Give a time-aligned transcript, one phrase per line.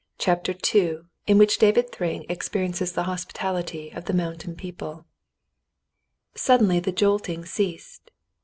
[0.17, 5.05] CHAPTER II IN WHICH DAVID THRYNG EXPERIENCES THE HOSPITALITY OF THE MOUNTAIN PEOPLE
[6.33, 8.09] Suddenly the jolting ceased.